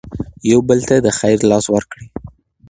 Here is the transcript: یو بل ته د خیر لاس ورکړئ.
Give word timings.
یو 0.51 0.59
بل 0.67 0.79
ته 0.89 0.95
د 1.05 1.07
خیر 1.19 1.37
لاس 1.51 1.65
ورکړئ. 1.73 2.05